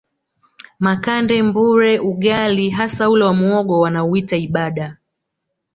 [0.79, 4.95] Makande Mbure ugali hasa ule wa muhogo wanauita ibadaa